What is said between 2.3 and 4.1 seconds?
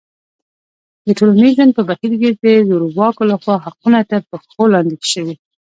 د زورواکو لخوا حقونه